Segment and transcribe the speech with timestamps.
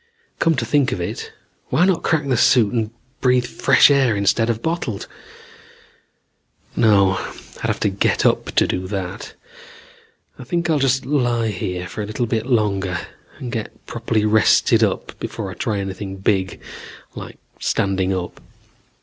[0.39, 1.31] "Come to think of it,
[1.69, 5.05] why not crack the suit and breath fresh air instead of bottled?
[6.75, 7.17] "No.
[7.57, 9.33] I'd have to get up to do that.
[10.39, 12.97] I think I'll just lie here a little bit longer
[13.37, 16.59] and get properly rested up before I try anything big
[17.13, 18.41] like standing up.